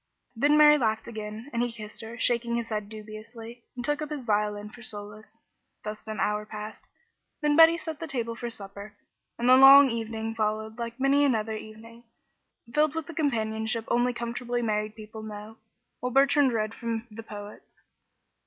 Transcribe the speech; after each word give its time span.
Then 0.35 0.57
Mary 0.57 0.79
laughed 0.79 1.07
again, 1.07 1.51
and 1.53 1.61
he 1.61 1.71
kissed 1.71 2.01
her, 2.01 2.17
shaking 2.17 2.55
his 2.55 2.69
head 2.69 2.89
dubiously, 2.89 3.63
and 3.75 3.85
took 3.85 4.01
up 4.01 4.09
his 4.09 4.25
violin 4.25 4.71
for 4.71 4.81
solace. 4.81 5.37
Thus 5.83 6.07
an 6.07 6.19
hour 6.19 6.43
passed; 6.43 6.87
then 7.41 7.55
Betty 7.55 7.77
set 7.77 7.99
the 7.99 8.07
table 8.07 8.35
for 8.35 8.49
supper, 8.49 8.95
and 9.37 9.47
the 9.47 9.55
long 9.55 9.91
evening 9.91 10.33
followed 10.33 10.79
like 10.79 10.99
many 10.99 11.23
another 11.23 11.53
evening, 11.55 12.05
filled 12.73 12.95
with 12.95 13.05
the 13.05 13.13
companionship 13.13 13.85
only 13.89 14.11
comfortably 14.11 14.63
married 14.63 14.95
people 14.95 15.21
know, 15.21 15.57
while 15.99 16.11
Bertrand 16.11 16.51
read 16.51 16.73
from 16.73 17.05
the 17.11 17.21
poets. 17.21 17.83